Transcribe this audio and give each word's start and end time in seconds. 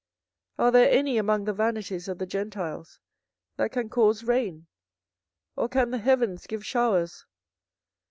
24:014:022 0.57 0.65
Are 0.67 0.71
there 0.71 0.89
any 0.91 1.17
among 1.19 1.43
the 1.45 1.53
vanities 1.53 2.07
of 2.07 2.17
the 2.17 2.25
Gentiles 2.25 2.99
that 3.57 3.71
can 3.71 3.87
cause 3.87 4.23
rain? 4.23 4.65
or 5.55 5.69
can 5.69 5.91
the 5.91 5.99
heavens 5.99 6.47
give 6.47 6.65
showers? 6.65 7.27